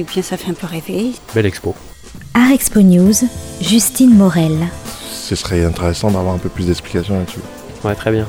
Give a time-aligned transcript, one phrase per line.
[0.00, 1.10] Et bien ça fait un peu rêver.
[1.34, 1.74] Belle expo.
[2.32, 3.12] Art Expo News,
[3.60, 4.56] Justine Morel.
[5.12, 7.40] Ce serait intéressant d'avoir un peu plus d'explications là-dessus.
[7.84, 8.26] Ouais, très bien.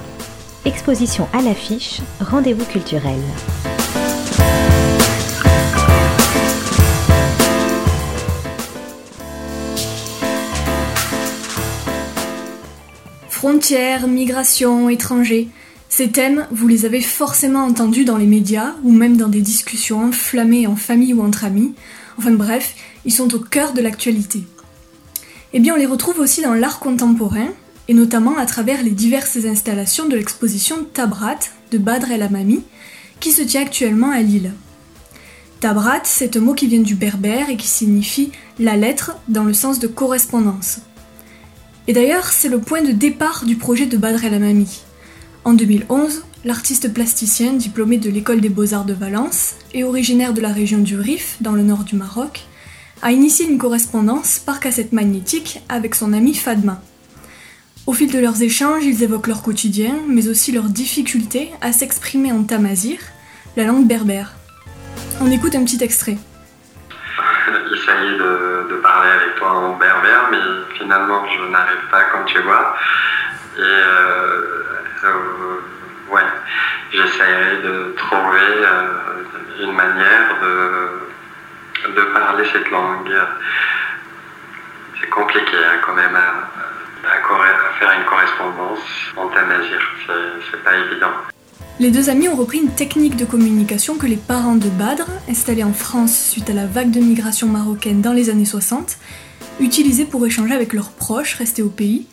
[0.65, 3.21] Exposition à l'affiche, rendez-vous culturel.
[13.29, 15.47] Frontières, migration, étrangers.
[16.01, 20.05] Ces thèmes, vous les avez forcément entendus dans les médias ou même dans des discussions
[20.05, 21.75] enflammées en famille ou entre amis.
[22.17, 22.73] Enfin bref,
[23.05, 24.41] ils sont au cœur de l'actualité.
[25.53, 27.49] Eh bien, on les retrouve aussi dans l'art contemporain,
[27.87, 31.37] et notamment à travers les diverses installations de l'exposition Tabrat
[31.69, 32.63] de Badr El Amami,
[33.19, 34.53] qui se tient actuellement à Lille.
[35.59, 39.53] Tabrat, c'est un mot qui vient du berbère et qui signifie la lettre dans le
[39.53, 40.79] sens de correspondance.
[41.87, 44.81] Et d'ailleurs, c'est le point de départ du projet de Badr El Amami.
[45.43, 50.49] En 2011, l'artiste plasticien diplômé de l'école des beaux-arts de Valence et originaire de la
[50.49, 52.41] région du Rif, dans le nord du Maroc,
[53.01, 56.79] a initié une correspondance par cassette magnétique avec son ami Fadma.
[57.87, 62.31] Au fil de leurs échanges, ils évoquent leur quotidien, mais aussi leurs difficultés à s'exprimer
[62.31, 62.99] en tamazir,
[63.57, 64.33] la langue berbère.
[65.21, 66.17] On écoute un petit extrait.
[67.47, 70.37] J'essayais de, parler avec toi en berbère, mais
[70.77, 72.75] finalement je n'arrive pas, comme tu vois.
[73.57, 74.70] Et euh,
[75.03, 76.21] euh, ouais,
[76.91, 83.11] j'essaierai de trouver euh, une manière de, de parler cette langue.
[84.99, 86.47] C'est compliqué hein, quand même à,
[87.79, 88.79] faire une correspondance
[89.17, 89.79] en tamazir,
[90.51, 91.11] c'est pas évident.
[91.79, 95.63] Les deux amis ont repris une technique de communication que les parents de Badr, installés
[95.63, 98.97] en France suite à la vague de migration marocaine dans les années 60,
[99.59, 102.05] utilisaient pour échanger avec leurs proches restés au pays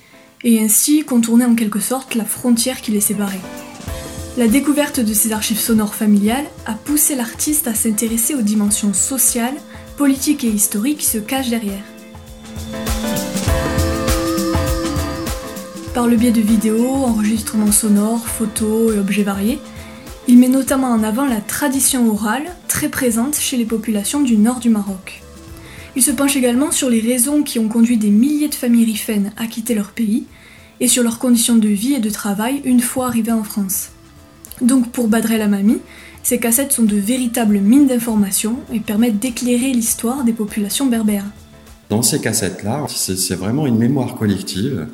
[0.45, 3.41] et ainsi contourner en quelque sorte la frontière qui les séparait.
[4.37, 9.57] La découverte de ces archives sonores familiales a poussé l'artiste à s'intéresser aux dimensions sociales,
[9.97, 11.83] politiques et historiques qui se cachent derrière.
[15.93, 19.59] Par le biais de vidéos, enregistrements sonores, photos et objets variés,
[20.29, 24.61] il met notamment en avant la tradition orale très présente chez les populations du nord
[24.61, 25.23] du Maroc.
[25.99, 29.33] Il se penche également sur les raisons qui ont conduit des milliers de familles rifènes
[29.37, 30.27] à quitter leur pays
[30.79, 33.89] et sur leurs conditions de vie et de travail une fois arrivés en France.
[34.61, 35.79] Donc pour Badrel Amami,
[36.23, 41.27] ces cassettes sont de véritables mines d'informations et permettent d'éclairer l'histoire des populations berbères.
[41.91, 44.87] Dans ces cassettes-là, c'est vraiment une mémoire collective.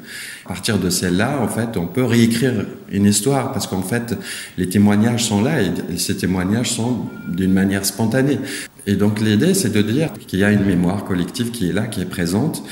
[0.47, 4.17] À partir de celle-là, en fait, on peut réécrire une histoire parce qu'en fait,
[4.57, 8.39] les témoignages sont là et ces témoignages sont d'une manière spontanée.
[8.87, 11.87] Et donc l'idée, c'est de dire qu'il y a une mémoire collective qui est là,
[11.87, 12.63] qui est présente,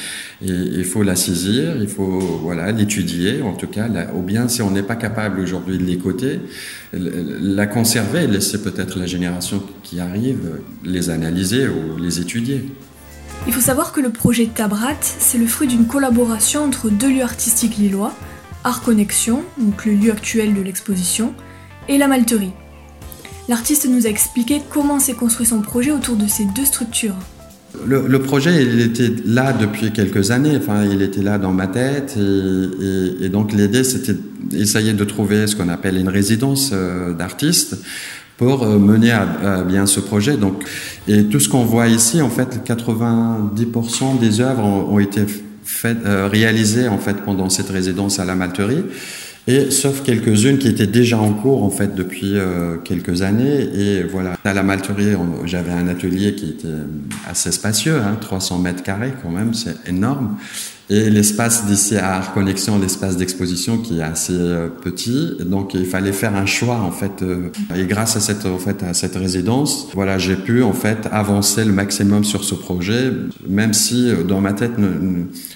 [0.44, 4.60] et il faut la saisir, il faut voilà l'étudier, en tout cas, ou bien si
[4.60, 6.40] on n'est pas capable aujourd'hui de l'écouter,
[6.92, 12.62] la conserver, laisser peut-être la génération qui arrive les analyser ou les étudier.
[13.46, 17.22] Il faut savoir que le projet Tabrat, c'est le fruit d'une collaboration entre deux lieux
[17.22, 18.14] artistiques lillois,
[18.64, 21.34] Art Connexion, donc le lieu actuel de l'exposition,
[21.88, 22.52] et la Malterie.
[23.48, 27.16] L'artiste nous a expliqué comment s'est construit son projet autour de ces deux structures.
[27.86, 30.56] Le, projet, il était là depuis quelques années.
[30.56, 35.56] Enfin, il était là dans ma tête, et, donc l'idée, c'était d'essayer de trouver ce
[35.56, 37.76] qu'on appelle une résidence euh, d'artistes
[38.36, 40.36] pour euh, mener à, bien ce projet.
[40.36, 40.62] Donc,
[41.08, 45.22] et tout ce qu'on voit ici, en fait, 90% des œuvres ont, été
[45.84, 48.84] euh, réalisées en fait pendant cette résidence à la Malterie.
[49.48, 53.68] Et sauf quelques-unes qui étaient déjà en cours en fait depuis euh, quelques années.
[53.74, 55.16] Et voilà, à la Malterie,
[55.46, 56.68] j'avais un atelier qui était
[57.28, 60.36] assez spacieux, hein, 300 mètres carrés quand même, c'est énorme.
[60.94, 65.86] Et l'espace d'ici à Art Connexion, l'espace d'exposition qui est assez euh, petit, donc il
[65.86, 67.22] fallait faire un choix en fait.
[67.22, 71.08] Euh, et grâce à cette en fait à cette résidence, voilà, j'ai pu en fait
[71.10, 73.10] avancer le maximum sur ce projet,
[73.48, 74.72] même si euh, dans ma tête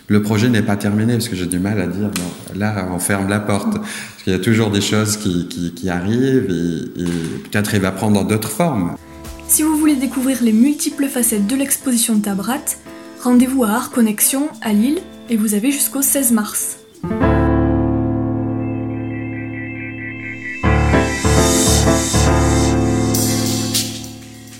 [0.08, 2.10] le projet n'est pas terminé parce que j'ai du mal à dire
[2.54, 3.74] là on ferme la porte.
[3.74, 7.04] Parce qu'il y a toujours des choses qui, qui, qui arrivent et, et
[7.50, 8.94] peut-être il va prendre d'autres formes.
[9.48, 12.64] Si vous voulez découvrir les multiples facettes de l'exposition de Tabrat,
[13.22, 16.78] rendez-vous à Art Connexion à Lille et vous avez jusqu'au 16 mars.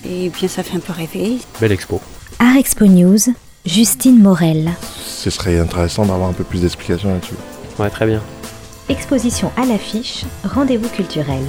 [0.04, 1.38] Et bien ça fait un peu rêver.
[1.60, 2.00] Belle expo.
[2.38, 3.18] Art Expo News,
[3.64, 4.72] Justine Morel.
[5.06, 7.34] Ce serait intéressant d'avoir un peu plus d'explications là-dessus.
[7.78, 8.22] Ouais, très bien.
[8.88, 11.42] Exposition à l'affiche, rendez-vous culturel.